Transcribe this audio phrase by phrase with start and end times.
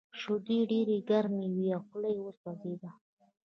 [0.19, 2.89] شیدې ډېرې ګرمې وې او خوله یې وسوځېده